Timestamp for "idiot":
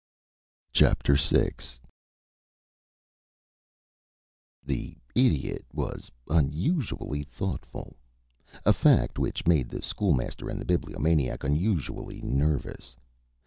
5.13-5.63